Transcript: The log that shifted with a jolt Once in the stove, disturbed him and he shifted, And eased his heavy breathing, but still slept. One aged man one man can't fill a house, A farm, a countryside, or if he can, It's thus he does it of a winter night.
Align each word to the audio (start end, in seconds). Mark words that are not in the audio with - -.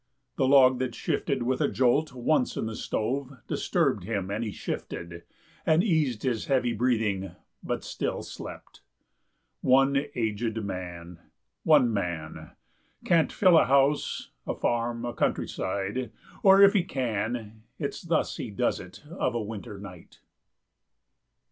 The 0.35 0.47
log 0.47 0.79
that 0.79 0.95
shifted 0.95 1.43
with 1.43 1.61
a 1.61 1.67
jolt 1.69 2.11
Once 2.13 2.57
in 2.57 2.65
the 2.65 2.75
stove, 2.75 3.37
disturbed 3.45 4.03
him 4.03 4.31
and 4.31 4.43
he 4.43 4.51
shifted, 4.51 5.25
And 5.63 5.83
eased 5.83 6.23
his 6.23 6.45
heavy 6.47 6.73
breathing, 6.73 7.35
but 7.61 7.83
still 7.83 8.23
slept. 8.23 8.81
One 9.61 10.07
aged 10.15 10.63
man 10.65 11.19
one 11.61 11.93
man 11.93 12.49
can't 13.05 13.31
fill 13.31 13.59
a 13.59 13.65
house, 13.65 14.31
A 14.47 14.55
farm, 14.55 15.05
a 15.05 15.13
countryside, 15.13 16.11
or 16.41 16.63
if 16.63 16.73
he 16.73 16.83
can, 16.83 17.61
It's 17.77 18.01
thus 18.01 18.37
he 18.37 18.49
does 18.49 18.79
it 18.79 19.03
of 19.07 19.35
a 19.35 19.41
winter 19.43 19.77
night. 19.77 20.19